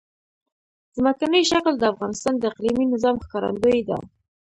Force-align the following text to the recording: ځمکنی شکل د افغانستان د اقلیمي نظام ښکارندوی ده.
ځمکنی 0.97 1.41
شکل 1.51 1.73
د 1.79 1.83
افغانستان 1.93 2.33
د 2.37 2.43
اقلیمي 2.51 2.85
نظام 2.93 3.15
ښکارندوی 3.23 3.79
ده. 3.89 3.97